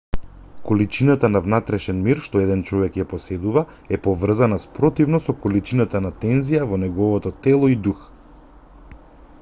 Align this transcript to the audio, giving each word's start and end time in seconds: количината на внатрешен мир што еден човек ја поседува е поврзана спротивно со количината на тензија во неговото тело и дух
количината 0.67 1.27
на 1.33 1.41
внатрешен 1.47 1.99
мир 2.07 2.21
што 2.27 2.41
еден 2.45 2.63
човек 2.69 2.97
ја 3.01 3.05
поседува 3.11 3.63
е 3.97 4.01
поврзана 4.09 4.59
спротивно 4.65 5.21
со 5.27 5.37
количината 5.45 6.03
на 6.09 6.13
тензија 6.25 6.67
во 6.75 6.83
неговото 6.87 7.37
тело 7.47 7.73
и 7.77 7.81
дух 7.89 8.03